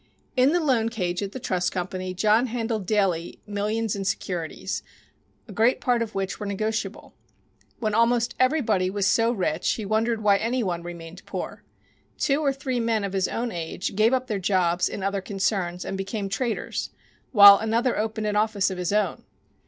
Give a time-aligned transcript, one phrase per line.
[0.35, 4.81] In the "loan cage" at the trust company John handled daily millions in securities,
[5.47, 7.13] a great part of which were negotiable.
[7.77, 11.61] When almost everybody was so rich he wondered why any one remained poor.
[12.17, 15.85] Two or three men of his own age gave up their jobs in other concerns
[15.85, 16.89] and became traders,
[17.31, 19.23] while another opened an office of his own.